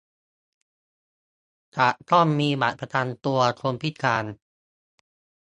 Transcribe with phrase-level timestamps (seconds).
[1.77, 4.25] จะต้องมีบัตรประจำตัวคนพิการ